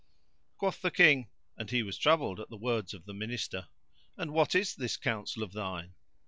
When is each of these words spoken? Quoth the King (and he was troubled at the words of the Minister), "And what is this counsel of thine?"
Quoth 0.57 0.81
the 0.81 0.89
King 0.89 1.29
(and 1.55 1.69
he 1.69 1.83
was 1.83 1.95
troubled 1.95 2.39
at 2.39 2.49
the 2.49 2.57
words 2.57 2.95
of 2.95 3.05
the 3.05 3.13
Minister), 3.13 3.67
"And 4.17 4.33
what 4.33 4.55
is 4.55 4.73
this 4.73 4.97
counsel 4.97 5.43
of 5.43 5.53
thine?" 5.53 5.93